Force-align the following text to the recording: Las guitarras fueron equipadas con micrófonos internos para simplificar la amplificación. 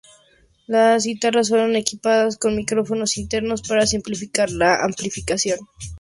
Las 0.65 1.03
guitarras 1.05 1.49
fueron 1.49 1.75
equipadas 1.75 2.39
con 2.39 2.55
micrófonos 2.55 3.17
internos 3.17 3.61
para 3.61 3.85
simplificar 3.85 4.49
la 4.49 4.83
amplificación. 4.83 5.59